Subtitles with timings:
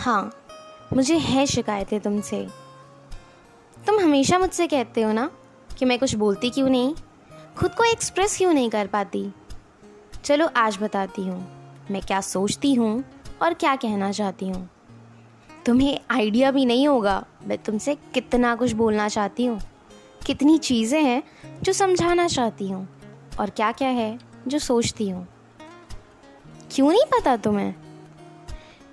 [0.00, 0.30] हाँ
[0.92, 2.46] मुझे है शिकायतें तुमसे।
[3.76, 5.30] तुम हमेशा मुझसे कहते हो ना
[5.78, 6.94] कि मैं कुछ बोलती क्यों नहीं?
[7.58, 9.32] खुद को एक्सप्रेस क्यों नहीं कर पाती?
[10.24, 11.40] चलो, आज बताती हूँ,
[11.90, 13.04] मैं क्या सोचती हूँ
[13.42, 14.68] और क्या कहना चाहती हूँ।
[15.66, 19.60] तुम्हें आइडिया भी नहीं होगा, मैं तुमसे कितना कुछ बोलना चाहती हूँ।
[20.26, 21.22] कितनी चीज़ें हैं
[21.62, 22.88] जो समझाना चाहती हूँ
[23.40, 25.26] और क्या क्या है जो सोचती हूँ।
[26.72, 27.74] क्यों नहीं पता तुम्हें?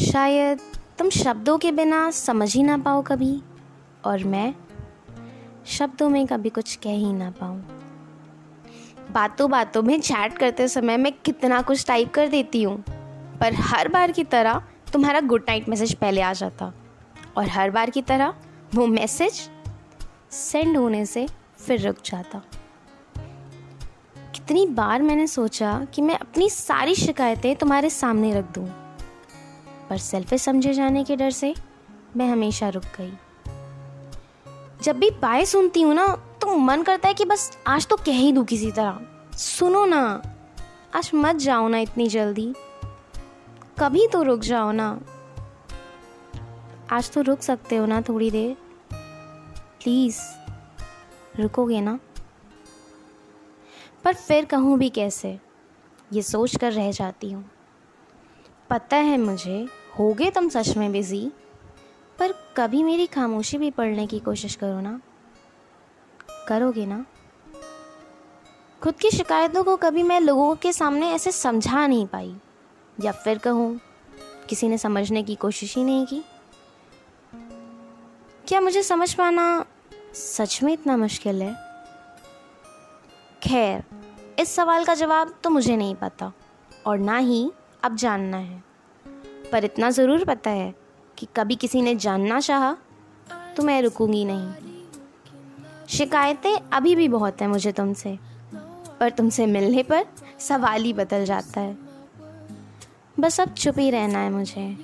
[0.00, 0.60] शायद
[1.00, 3.40] तुम शब्दों के बिना समझ ही ना पाओ कभी।
[4.04, 4.54] और मैं
[5.66, 7.60] शब्दों में कभी कुछ कह ही ना पाऊँ।
[9.12, 12.76] बातों बातों में चैट करते समय मैं कितना कुछ टाइप कर देती हूँ।
[13.40, 16.72] पर हर बार की तरह तुम्हारा गुड नाइट मैसेज पहले आ जाता।
[17.36, 18.34] और हर बार की तरह
[18.74, 19.40] वो मैसेज
[20.30, 21.26] सेंड होने से
[21.58, 22.42] फिर रुक जाता।
[24.34, 28.68] कितनी बार मैंने सोचा कि मैं अपनी सारी शिकायतें तुम्हारे सामने रख दूँ,
[29.90, 31.54] पर सेल्फिश समझे जाने के डर से
[32.16, 33.12] मैं हमेशा रुक गई।
[34.82, 36.06] जब भी बाय सुनती हूँ ना
[36.40, 39.00] तो मन करता है कि बस आज तो कह ही दूँ किसी तरह।
[39.36, 40.22] सुनो ना,
[40.94, 42.54] आज मत जाओ ना इतनी जल्दी।
[43.78, 45.00] कभी तो रुक जाओ ना।
[46.92, 48.56] आज तो रुक सकते हो ना थोड़ी देर।
[49.82, 50.20] प्लीज़,
[51.40, 51.98] रुकोगे ना।
[54.04, 55.38] पर फिर कहूँ भी कैसे?
[56.12, 57.50] ये सोच कर रह जाती हूँ।
[58.70, 61.32] पता है मुझे होगे तुम सच में बिज़ी
[62.18, 65.00] पर कभी मेरी खामोशी भी पढ़ने की कोशिश करो ना।
[66.48, 67.06] करोगे ना?
[68.82, 72.36] खुद की शिकायतों को कभी मैं लोगों के सामने ऐसे समझा नहीं पाई।
[73.00, 73.80] या फिर कहूँ,
[74.48, 76.24] किसी ने समझने की कोशिश ही नहीं की?
[78.48, 79.64] क्या मुझे समझ पाना
[80.14, 81.54] सच में इतना मुश्किल है?
[83.42, 83.84] खैर,
[84.38, 86.32] इस सवाल का जवाब तो मुझे नहीं पता,
[86.86, 87.52] और ना ही
[87.82, 88.69] अब जानना है।
[89.52, 90.74] पर इतना ज़रूर पता है
[91.18, 92.76] कि कभी किसी ने जानना चाहा
[93.56, 98.18] तो मैं रुकूँगी नहीं। शिकायतें अभी भी बहुत हैं मुझे तुमसे
[99.00, 100.04] पर तुमसे मिलने पर
[100.40, 101.76] सवाल ही बदल जाता है।
[103.16, 104.76] बस अब चुप ही रहना है मुझे,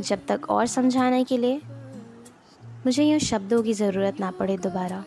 [0.00, 1.60] जब तक और समझाने के लिए।
[2.86, 5.04] मुझे यूँ शब्दों की ज़रूरत ना पड़े दोबारा।